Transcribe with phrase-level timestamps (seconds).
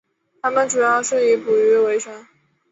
[0.41, 2.25] 他们主要是以捕鱼维生。